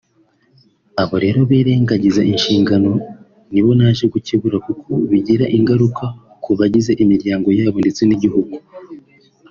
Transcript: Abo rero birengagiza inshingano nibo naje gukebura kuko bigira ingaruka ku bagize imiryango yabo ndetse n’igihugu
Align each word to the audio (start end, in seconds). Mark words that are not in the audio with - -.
Abo 1.01 1.15
rero 1.23 1.39
birengagiza 1.49 2.21
inshingano 2.31 2.91
nibo 3.51 3.71
naje 3.79 4.05
gukebura 4.13 4.57
kuko 4.65 4.89
bigira 5.09 5.45
ingaruka 5.57 6.05
ku 6.43 6.51
bagize 6.59 6.91
imiryango 7.03 7.47
yabo 7.59 7.77
ndetse 7.83 8.01
n’igihugu 8.05 8.55